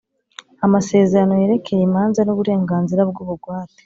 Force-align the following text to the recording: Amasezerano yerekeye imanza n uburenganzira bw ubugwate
Amasezerano 0.65 1.33
yerekeye 1.41 1.81
imanza 1.83 2.19
n 2.23 2.29
uburenganzira 2.33 3.01
bw 3.09 3.17
ubugwate 3.23 3.79